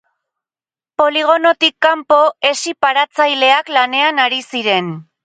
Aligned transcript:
Poligonotik 1.01 1.75
kanpo, 1.87 2.17
hesi 2.49 2.73
paratzaileak 2.87 3.71
lanean 3.77 4.23
ari 4.25 4.41
ziren. 4.49 4.91